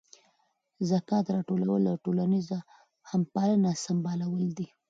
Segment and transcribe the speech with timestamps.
[0.91, 2.59] ذکات راټولول او ټولنیزه
[3.11, 4.67] همپالنه سمبالول دي.